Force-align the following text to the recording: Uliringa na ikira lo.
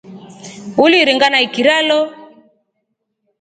Uliringa 0.83 1.27
na 1.29 1.39
ikira 1.45 1.75
lo. 1.89 2.01